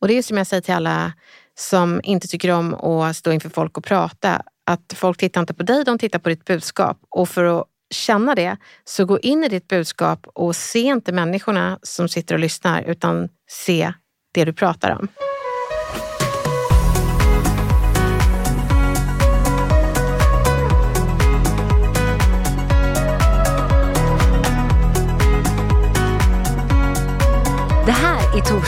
[0.00, 1.12] Och det är som jag säger till alla
[1.58, 5.62] som inte tycker om att stå inför folk och prata, att folk tittar inte på
[5.62, 6.98] dig, de tittar på ditt budskap.
[7.10, 11.78] Och för att känna det, så gå in i ditt budskap och se inte människorna
[11.82, 13.92] som sitter och lyssnar, utan se
[14.34, 15.08] det du pratar om.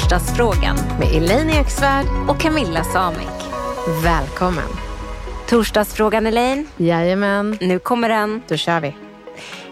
[0.08, 2.06] Torsdagsfrågan Med Elaine Eksvärd.
[2.28, 3.28] och Camilla Samik.
[4.04, 4.68] Välkommen!
[5.48, 8.42] Torsdagsfrågan Elaine, Jajamän, nu kommer den.
[8.48, 8.96] då kör vi.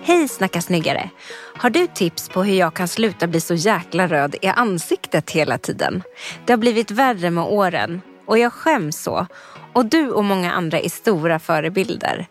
[0.02, 1.10] Hej Snacka snyggare!
[1.56, 5.58] Har du tips på hur jag kan sluta bli så jäkla röd i ansiktet hela
[5.58, 6.02] tiden?
[6.44, 9.26] Det har blivit värre med åren och jag skäms så.
[9.72, 12.26] Och du och många andra är stora förebilder.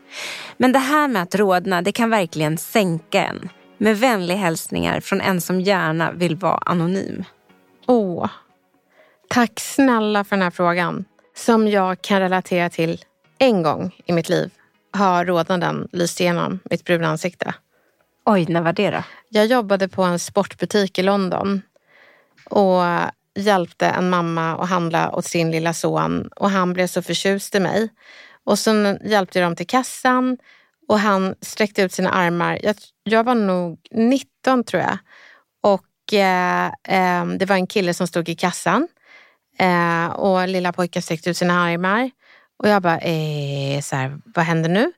[0.57, 3.49] Men det här med att rodna, det kan verkligen sänka en.
[3.77, 7.23] Med vänliga hälsningar från en som gärna vill vara anonym.
[7.87, 8.29] Åh,
[9.29, 11.05] tack snälla för den här frågan.
[11.35, 13.01] Som jag kan relatera till
[13.37, 14.51] en gång i mitt liv
[14.91, 17.53] har rodnaden lyst igenom mitt bruna ansikte.
[18.25, 19.03] Oj, när var det då?
[19.29, 21.61] Jag jobbade på en sportbutik i London
[22.49, 22.83] och
[23.35, 27.59] hjälpte en mamma att handla åt sin lilla son och han blev så förtjust i
[27.59, 27.89] mig.
[28.43, 30.37] Och sen hjälpte jag dem till kassan
[30.87, 32.59] och han sträckte ut sina armar.
[32.63, 34.97] Jag, jag var nog 19 tror jag.
[36.05, 38.87] Och eh, eh, det var en kille som stod i kassan
[39.59, 42.11] eh, och lilla pojken sträckte ut sina armar.
[42.57, 44.91] Och jag bara, eh, så här, vad händer nu?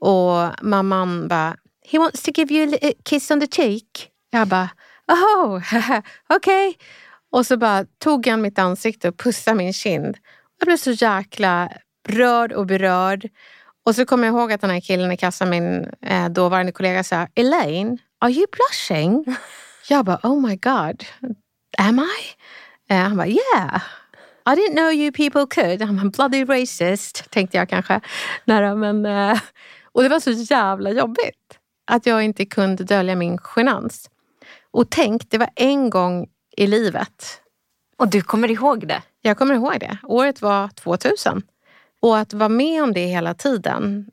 [0.00, 1.56] Och mamman bara,
[1.90, 4.10] he wants to give you a kiss on the cheek.
[4.30, 4.68] Jag bara,
[5.08, 5.56] oh,
[6.28, 6.68] okej.
[6.68, 6.74] Okay.
[7.32, 10.16] Och så bara tog han mitt ansikte och pussade min kind.
[10.58, 11.72] Jag blev så jäkla
[12.08, 13.28] rörd och berörd.
[13.86, 17.04] Och så kommer jag ihåg att den här killen i kassan, min eh, dåvarande kollega,
[17.04, 19.36] sa Elaine, are you blushing?
[19.88, 21.04] Jag bara, oh my god,
[21.78, 22.92] am I?
[22.94, 23.82] Eh, han bara, yeah.
[24.46, 25.82] I didn't know you people could.
[25.82, 28.00] I'm a bloody racist, tänkte jag kanske.
[28.44, 29.40] Nej, men, eh,
[29.92, 34.10] och det var så jävla jobbigt att jag inte kunde dölja min genans.
[34.70, 37.40] Och tänk, det var en gång i livet.
[37.96, 39.02] Och du kommer ihåg det?
[39.20, 39.98] Jag kommer ihåg det.
[40.02, 41.42] Året var 2000.
[42.00, 44.10] Och att vara med om det hela tiden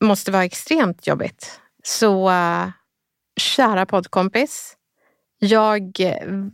[0.00, 1.60] måste vara extremt jobbigt.
[1.84, 2.68] Så uh,
[3.40, 4.76] kära poddkompis,
[5.38, 5.92] jag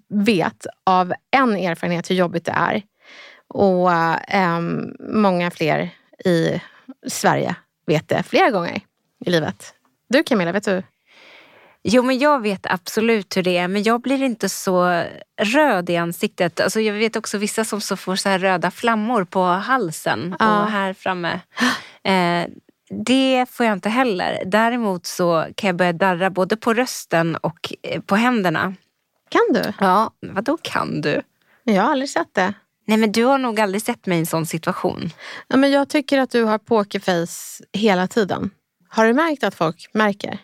[0.08, 2.82] vet av en erfarenhet hur jobbigt det är.
[3.48, 3.90] Och
[4.34, 5.90] um, många fler
[6.24, 6.60] i
[7.06, 7.54] Sverige
[7.86, 8.80] vet det flera gånger
[9.26, 9.74] i livet.
[10.08, 10.82] Du Camilla, vet du?
[11.84, 13.68] Jo, men jag vet absolut hur det är.
[13.68, 15.04] Men jag blir inte så
[15.42, 16.60] röd i ansiktet.
[16.60, 20.62] Alltså, jag vet också vissa som så får så här röda flammor på halsen Ja.
[20.62, 21.40] och här framme.
[22.04, 22.46] Eh,
[22.92, 24.42] det får jag inte heller.
[24.46, 28.74] Däremot så kan jag börja darra både på rösten och eh, på händerna.
[29.28, 29.72] Kan du?
[29.80, 31.22] Ja, vadå kan du?
[31.64, 32.54] Jag har aldrig sett det.
[32.86, 35.10] Nej, men du har nog aldrig sett mig i en sån situation.
[35.48, 38.50] Ja, men jag tycker att du har pokerface hela tiden.
[38.88, 40.38] Har du märkt att folk märker?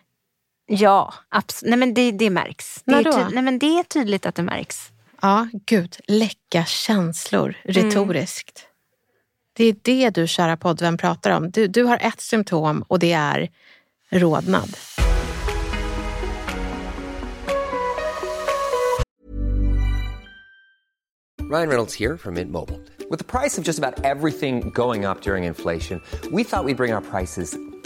[0.66, 1.70] Ja, absolut.
[1.70, 2.82] Nej, men det, det märks.
[2.84, 3.28] Det När är, då?
[3.32, 4.90] nej, men det är tydligt att det märks.
[5.22, 5.96] Ja, gud.
[6.06, 8.67] Läcka känslor retoriskt.
[9.58, 11.50] Det är det du, kära poddvän, pratar om.
[11.50, 13.50] Du, du har ett symptom och det är
[14.10, 14.76] rodnad.
[21.50, 22.78] Ryan Reynolds här från Mint Mobile.
[23.10, 26.74] Med priset på nästan allt som går upp under inflationen, trodde vi att vi skulle
[26.74, 27.67] bring våra priser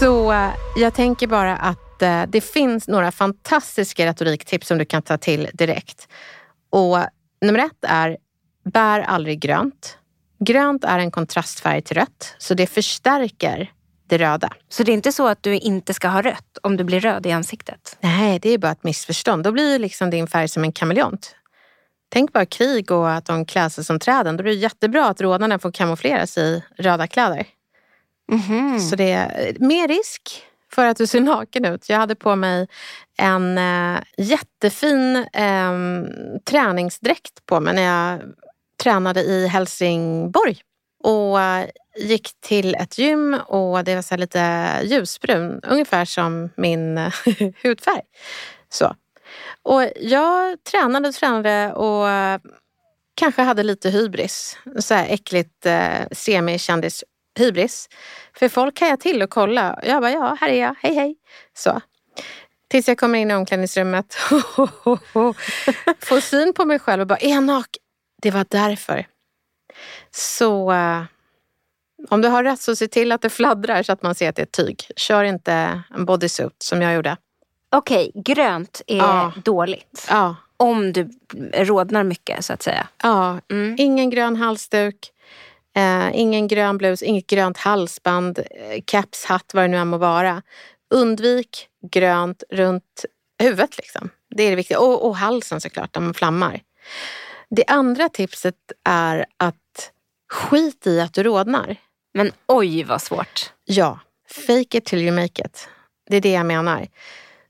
[0.00, 5.02] Så eh, jag tänker bara att eh, det finns några fantastiska retoriktips som du kan
[5.02, 6.08] ta till direkt.
[6.70, 6.98] Och
[7.40, 8.16] nummer ett är,
[8.64, 9.98] bär aldrig grönt.
[10.38, 13.72] Grönt är en kontrastfärg till rött, så det förstärker
[14.06, 14.52] det röda.
[14.68, 17.26] Så det är inte så att du inte ska ha rött om du blir röd
[17.26, 17.96] i ansiktet?
[18.00, 19.44] Nej, det är bara ett missförstånd.
[19.44, 21.34] Då blir liksom din färg som en kameleont.
[22.08, 24.36] Tänk bara krig och att de klär sig som träden.
[24.36, 27.46] Då är det jättebra att rådarna får kamouflera sig i röda kläder.
[28.32, 28.78] Mm-hmm.
[28.78, 30.42] Så det är eh, mer risk
[30.72, 31.88] för att du ser naken ut.
[31.88, 32.68] Jag hade på mig
[33.18, 35.72] en eh, jättefin eh,
[36.44, 38.20] träningsdräkt på mig när jag
[38.82, 40.58] tränade i Helsingborg.
[41.02, 41.66] Och eh,
[41.96, 46.98] gick till ett gym och det var så lite ljusbrun, ungefär som min
[47.62, 48.02] hudfärg.
[48.68, 48.94] Så.
[49.62, 52.38] Och jag tränade och tränade och eh,
[53.14, 54.58] kanske hade lite hybris.
[54.78, 57.04] Så här äckligt eh, semi-kändis
[57.38, 57.88] hybris.
[58.38, 59.78] För folk hajade till och kolla.
[59.82, 60.74] Jag bara, ja, här är jag.
[60.82, 61.16] Hej, hej.
[61.56, 61.80] Så.
[62.68, 64.14] Tills jag kommer in i omklädningsrummet
[66.02, 67.80] får syn på mig själv och bara, är jag naken?
[68.22, 69.06] Det var därför.
[70.10, 71.02] Så eh,
[72.10, 74.36] om du har rätt så se till att det fladdrar så att man ser att
[74.36, 74.82] det är tyg.
[74.96, 77.16] Kör inte en bodysuit som jag gjorde.
[77.70, 79.32] Okej, grönt är Ja.
[79.44, 80.06] dåligt.
[80.10, 81.10] Ja, Om du
[81.54, 82.88] rodnar mycket så att säga.
[83.02, 83.40] ja.
[83.78, 85.10] ingen grön halsduk,
[85.76, 89.98] eh, ingen grön blus, inget grönt halsband, eh, caps, hatt, vad det nu än må
[89.98, 90.42] vara.
[90.94, 93.04] Undvik grönt runt
[93.42, 93.76] huvudet.
[93.78, 94.10] Liksom.
[94.34, 94.80] Det är det viktiga.
[94.80, 96.62] Och, och halsen såklart, där man flammar.
[97.50, 98.54] Det andra tipset
[98.84, 99.90] är att
[100.32, 101.76] skit i att du rodnar.
[102.14, 103.52] Men oj vad svårt.
[103.64, 103.98] Ja,
[104.46, 105.68] fake it till you make it.
[106.10, 106.88] Det är det jag menar.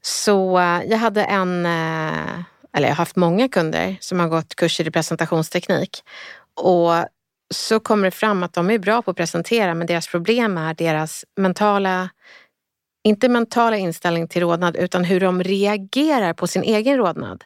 [0.02, 2.40] Så eh, jag hade en, eh,
[2.72, 6.02] eller jag har haft många kunder som har gått kurser i presentationsteknik.
[6.54, 6.92] Och
[7.50, 10.74] så kommer det fram att de är bra på att presentera men deras problem är
[10.74, 12.10] deras mentala,
[13.04, 17.44] inte mentala inställning till rodnad utan hur de reagerar på sin egen rodnad.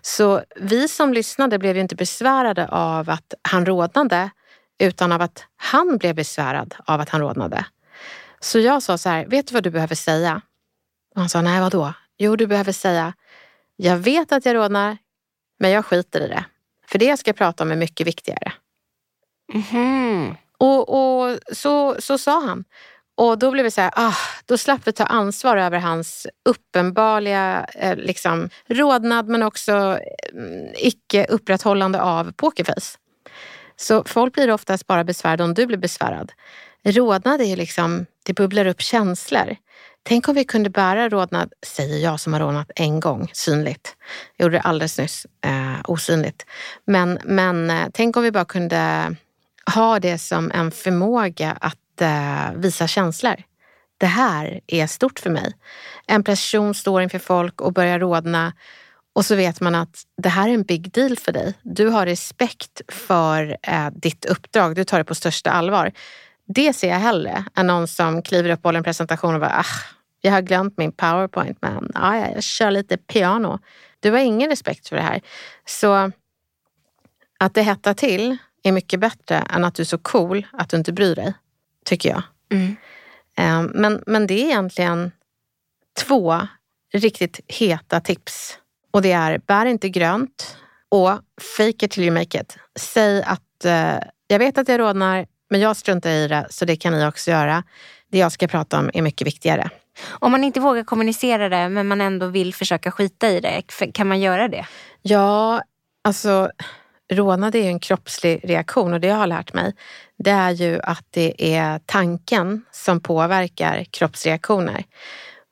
[0.00, 4.30] Så vi som lyssnade blev ju inte besvärade av att han rodnade
[4.78, 7.66] utan av att han blev besvärad av att han rodnade.
[8.40, 10.42] Så jag sa så här, vet du vad du behöver säga?
[11.14, 11.92] Och han sa, nej vadå?
[12.18, 13.12] Jo, du behöver säga,
[13.76, 14.98] jag vet att jag rodnar,
[15.58, 16.44] men jag skiter i det.
[16.86, 18.52] För det jag ska prata om är mycket viktigare.
[19.52, 20.34] Mhm.
[20.58, 22.64] Och, och så, så sa han.
[23.14, 24.16] Och då blev det så här, ah,
[24.46, 31.26] då slapp vi ta ansvar över hans uppenbarliga eh, liksom, rodnad men också eh, icke
[31.28, 32.98] upprätthållande av pokerface.
[33.76, 36.32] Så folk blir oftast bara besvärade om du blir besvärad.
[36.84, 39.56] Rodnad är ju liksom, det bubblar upp känslor.
[40.02, 43.96] Tänk om vi kunde bära rodnad, säger jag som har rodnat en gång, synligt.
[44.36, 46.46] Jag gjorde det alldeles nyss, eh, osynligt.
[46.86, 49.14] Men, men eh, tänk om vi bara kunde
[49.74, 53.42] ha det som en förmåga att eh, visa känslor.
[53.98, 55.52] Det här är stort för mig.
[56.06, 58.52] En person står inför folk och börjar rodna
[59.14, 61.54] och så vet man att det här är en big deal för dig.
[61.62, 65.92] Du har respekt för eh, ditt uppdrag, du tar det på största allvar.
[66.46, 69.58] Det ser jag hellre än någon som kliver upp och håller en presentation och bara
[69.58, 73.58] ah, jag har glömt min powerpoint men ah, ja, jag kör lite piano.
[74.00, 75.20] Du har ingen respekt för det här.
[75.66, 76.12] Så
[77.38, 80.76] att det hettar till är mycket bättre än att du är så cool att du
[80.76, 81.34] inte bryr dig,
[81.84, 82.22] tycker jag.
[83.36, 85.12] Eh, Men, men det är egentligen
[86.06, 86.40] två
[86.94, 88.58] riktigt heta tips.
[88.90, 90.56] Och det är, bär inte grönt
[90.88, 91.10] och
[91.56, 92.58] fake it till you make it.
[92.76, 96.76] Säg att eh, jag vet att jag rodnar, men jag struntar i det, så det
[96.76, 97.64] kan ni också göra.
[98.10, 99.70] Det jag ska prata om är mycket viktigare.
[100.08, 103.62] Om man inte vågar kommunicera det men man ändå vill försöka skita i det,
[103.94, 104.66] kan man göra det?
[105.02, 105.62] Ja,
[106.04, 106.50] alltså
[107.12, 109.72] rodnad är ju en kroppslig reaktion och det jag har lärt mig
[110.24, 114.84] det är ju att det är tanken som påverkar kroppsreaktioner.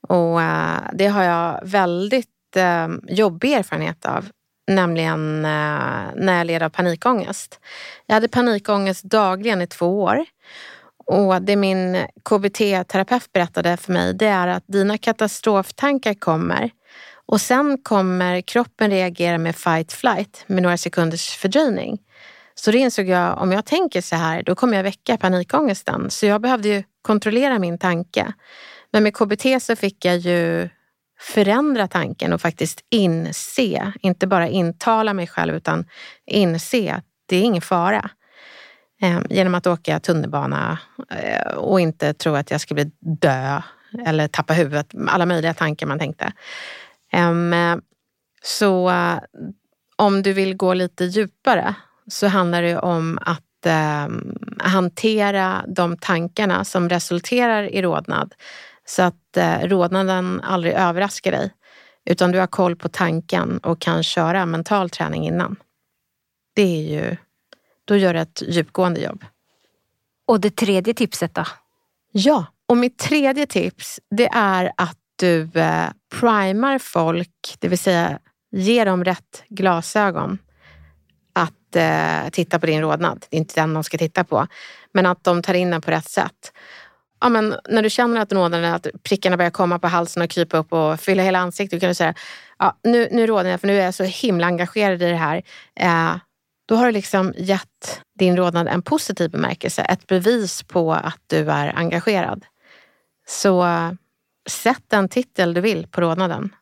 [0.08, 4.28] Och eh, det har jag väldigt eh, jobbig erfarenhet av.
[4.68, 7.60] Nämligen eh, när jag led av panikångest.
[8.06, 10.24] Jag hade panikångest dagligen i två år.
[11.06, 16.70] Och det min KBT-terapeut berättade för mig det är att dina katastroftankar kommer
[17.30, 21.98] och sen kommer kroppen reagera med fight flight med några sekunders fördröjning.
[22.54, 26.10] Så det insåg jag, om jag tänker så här, då kommer jag väcka panikångesten.
[26.10, 28.32] Så jag behövde ju kontrollera min tanke.
[28.92, 30.68] Men med KBT så fick jag ju
[31.20, 35.84] förändra tanken och faktiskt inse, inte bara intala mig själv utan
[36.26, 38.10] inse att det är ingen fara.
[39.02, 40.78] Ehm, genom att åka tunnelbana
[41.10, 43.62] eh, och inte tro att jag ska bli dö
[44.06, 44.86] eller tappa huvudet.
[45.08, 46.32] Alla möjliga tankar man tänkte.
[47.12, 47.80] Ehm,
[48.42, 48.92] så
[49.96, 51.74] om du vill gå lite djupare
[52.06, 54.08] så handlar det om att eh,
[54.58, 58.34] hantera de tankarna som resulterar i rodnad
[58.84, 61.52] så att eh, rodnaden aldrig överraskar dig
[62.04, 65.56] utan du har koll på tanken och kan köra mental träning innan.
[66.54, 67.16] Det är ju,
[67.84, 69.24] då gör du ett djupgående jobb.
[70.26, 71.44] Och det tredje tipset då?
[72.12, 78.18] Ja, och mitt tredje tips det är att du eh, primar folk, det vill säga
[78.52, 80.38] ger dem rätt glasögon
[81.32, 83.26] att eh, titta på din rodnad.
[83.30, 84.46] Det är inte den de ska titta på.
[84.92, 86.52] Men att de tar in den på rätt sätt.
[87.20, 90.56] Ja, men när du känner att, rodnaden, att prickarna börjar komma på halsen och krypa
[90.56, 91.76] upp och fylla hela ansiktet.
[91.76, 92.14] Då kan du säga,
[92.58, 95.42] ja, nu, nu rodnar jag för nu är jag så himla engagerad i det här.
[95.80, 96.16] Eh,
[96.68, 99.82] då har du liksom gett din rodnad en positiv bemärkelse.
[99.82, 102.44] Ett bevis på att du är engagerad.
[103.28, 103.66] Så
[104.50, 106.54] sätt den titel du vill på rodnaden.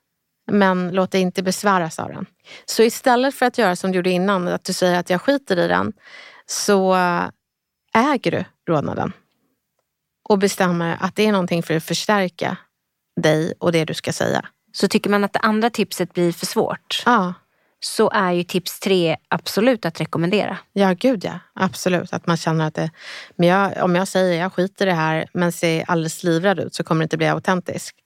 [0.50, 2.26] Men låt dig inte besväras av den.
[2.64, 5.56] Så istället för att göra som du gjorde innan, att du säger att jag skiter
[5.56, 5.92] i den,
[6.46, 6.96] så
[7.94, 9.12] äger du rodnaden.
[10.28, 12.56] Och bestämmer att det är någonting för att förstärka
[13.20, 14.48] dig och det du ska säga.
[14.72, 17.34] Så tycker man att det andra tipset blir för svårt, ja.
[17.80, 20.58] Så är ju tips tre absolut att rekommendera.
[20.72, 21.38] Ja, gud ja.
[21.54, 22.12] Absolut.
[22.12, 22.90] Att man känner att det...
[23.36, 26.74] Men jag, om jag säger jag skiter i det här men ser alldeles livrädd ut
[26.74, 27.96] så kommer det inte bli autentiskt.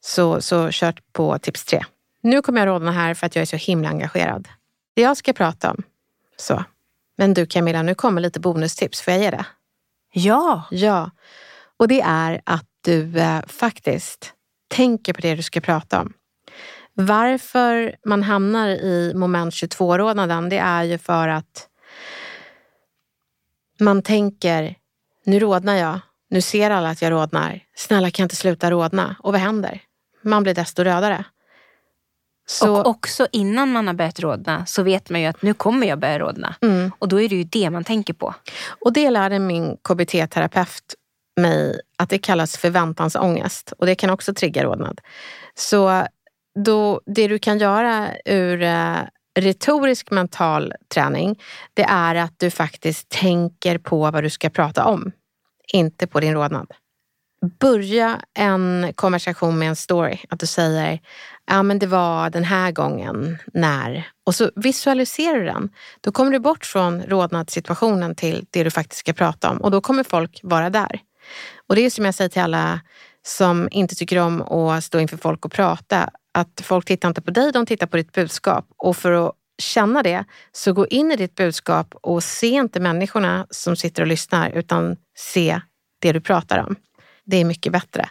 [0.00, 1.84] Så, så kört på tips tre.
[2.22, 4.48] Nu kommer jag råda här för att jag är så himla engagerad.
[4.94, 5.82] Det jag ska prata om.
[6.36, 6.64] Så.
[7.16, 9.00] Men du Camilla, nu kommer lite bonustips.
[9.00, 9.46] Får jag ge det?
[10.12, 10.62] Ja.
[10.70, 11.10] Ja.
[11.76, 14.32] Och det är att du eh, faktiskt
[14.68, 16.12] tänker på det du ska prata om.
[16.98, 21.68] Varför man hamnar i moment 22-rodnaden, det är ju för att
[23.80, 24.74] man tänker,
[25.24, 26.00] nu rodnar jag,
[26.30, 27.60] nu ser alla att jag rodnar.
[27.74, 29.16] Snälla kan jag inte sluta rodna?
[29.18, 29.80] Och vad händer?
[30.22, 31.24] Man blir desto rödare.
[32.46, 32.80] Så...
[32.80, 35.98] Och också innan man har börjat rodna så vet man ju att nu kommer jag
[35.98, 36.54] börja rodna.
[36.62, 36.92] Mm.
[36.98, 38.34] Och då är det ju det man tänker på.
[38.80, 40.94] Och det lärde min KBT-terapeut
[41.36, 45.00] mig att det kallas förväntansångest och det kan också trigga rodnad.
[45.54, 46.06] Så
[46.64, 48.96] då, det du kan göra ur eh,
[49.38, 51.42] retorisk mental träning,
[51.74, 55.12] det är att du faktiskt tänker på vad du ska prata om,
[55.72, 56.66] inte på din rodnad.
[57.60, 60.18] Börja en konversation med en story.
[60.28, 61.00] Att du säger,
[61.46, 64.08] ja men det var den här gången, när.
[64.26, 65.70] Och så visualiserar du den.
[66.00, 69.80] Då kommer du bort från rodnadssituationen till det du faktiskt ska prata om och då
[69.80, 71.00] kommer folk vara där.
[71.68, 72.80] Och det är som jag säger till alla
[73.26, 77.30] som inte tycker om att stå inför folk och prata, att folk tittar inte på
[77.30, 78.66] dig, de tittar på ditt budskap.
[78.76, 83.46] Och för att känna det, så gå in i ditt budskap och se inte människorna
[83.50, 85.60] som sitter och lyssnar, utan se
[85.98, 86.76] det du pratar om.
[87.24, 88.08] Det är mycket bättre.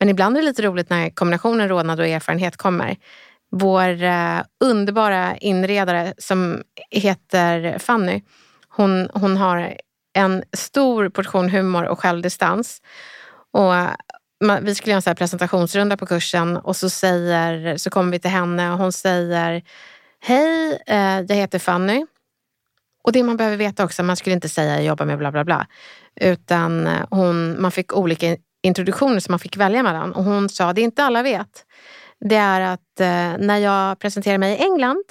[0.00, 2.96] Men ibland är det lite roligt när kombinationen rodnad och erfarenhet kommer.
[3.50, 8.22] Vår eh, underbara inredare som heter Fanny,
[8.68, 9.76] hon, hon har
[10.16, 12.82] en stor portion humor och självdistans.
[13.52, 13.74] Och
[14.46, 18.18] man, vi skulle göra en så presentationsrunda på kursen och så, säger, så kommer vi
[18.18, 19.62] till henne och hon säger
[20.20, 22.06] Hej, eh, jag heter Fanny.
[23.04, 25.44] Och det man behöver veta också, man skulle inte säga jag jobbar med bla bla
[25.44, 25.66] bla.
[26.20, 30.12] Utan eh, hon, man fick olika introduktioner som man fick välja mellan.
[30.12, 31.64] Och hon sa, det inte alla vet.
[32.20, 35.04] Det är att eh, när jag presenterade mig i England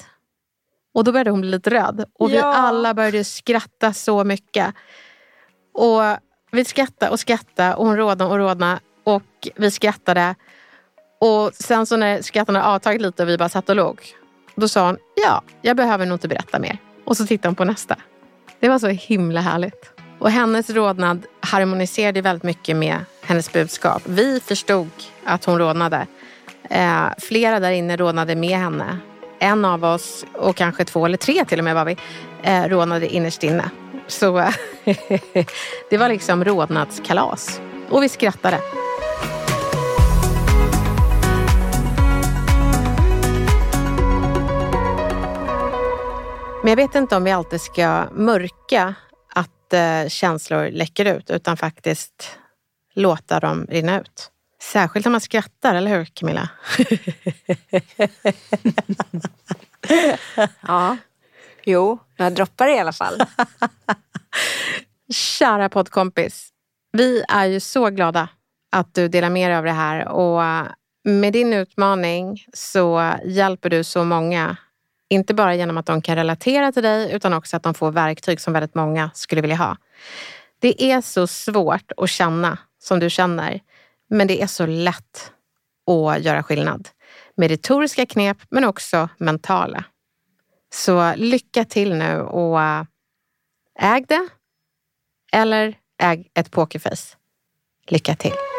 [0.93, 2.05] och då började hon bli lite röd.
[2.19, 4.73] Och vi alla började skratta så mycket.
[5.73, 6.01] Och
[6.51, 8.79] vi skrattade och skrattade och hon rådnade och rådnade.
[9.03, 9.23] Och
[9.55, 10.35] vi skrattade.
[11.19, 14.01] Och sen så när skrattarna avtagit lite och vi bara satt och låg.
[14.55, 16.77] Då sa hon, ja, jag behöver nog inte berätta mer.
[17.05, 17.95] Och så tittade hon på nästa.
[18.59, 19.91] Det var så himla härligt.
[20.19, 24.01] Och hennes rodnad harmoniserade väldigt mycket med hennes budskap.
[24.05, 24.89] Vi förstod
[25.23, 26.07] att hon rodnade.
[26.69, 28.97] Eh, flera där inne rodnade med henne.
[29.39, 31.97] En av oss, och kanske två eller tre till och med var vi,
[32.43, 33.69] eh, rodnade innerst inne.
[34.07, 34.37] Så
[35.89, 37.61] det var liksom rodnadskalas.
[37.89, 38.59] Och vi skrattade.
[46.63, 48.95] Men jag vet inte om vi alltid ska mörka
[49.33, 52.37] att eh, känslor läcker ut utan faktiskt
[52.93, 54.31] låta dem rinna ut.
[54.61, 56.49] Särskilt när man skrattar, eller hur Camilla?
[60.67, 60.97] ja,
[61.63, 63.21] jo, några droppar i alla fall.
[65.13, 66.49] Kära poddkompis.
[66.91, 68.29] Vi är ju så glada
[68.71, 70.67] att du delar med dig av det här och
[71.03, 74.57] med din utmaning så hjälper du så många.
[75.13, 78.41] Inte bara genom att de kan relatera till dig utan också att de får verktyg
[78.41, 79.77] som väldigt många skulle vilja ha.
[80.59, 83.59] Det är så svårt att känna som du känner,
[84.09, 85.31] men det är så lätt
[85.87, 86.89] att göra skillnad.
[87.35, 89.83] Med retoriska knep men också mentala.
[90.73, 92.83] Så lycka till nu och äh,
[93.79, 94.27] äg det
[95.33, 97.17] eller äg ett pokerface.
[97.87, 98.52] Lycka till!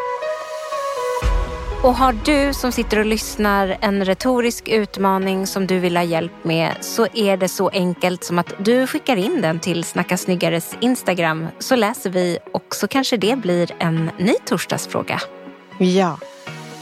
[1.83, 6.43] Och har du som sitter och lyssnar en retorisk utmaning som du vill ha hjälp
[6.43, 10.75] med så är det så enkelt som att du skickar in den till Snacka snyggares
[10.81, 15.21] Instagram så läser vi och så kanske det blir en ny torsdagsfråga.
[15.77, 16.17] Ja,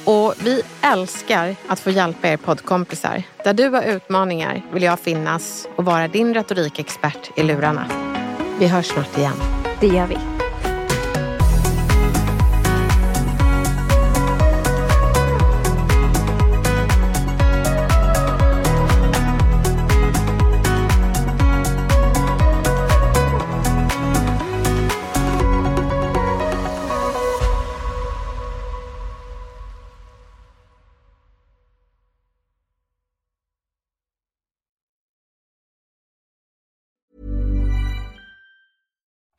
[0.05, 3.23] och vi älskar att få hjälpa er poddkompisar.
[3.43, 7.85] Där du har utmaningar vill jag finnas och vara din retorikexpert i lurarna.
[8.59, 9.41] Vi hörs snart igen.
[9.79, 10.32] Det gör vi.